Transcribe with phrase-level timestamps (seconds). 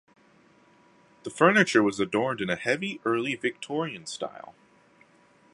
[1.21, 4.55] The furniture was adorned in a heavy Early Victorian style.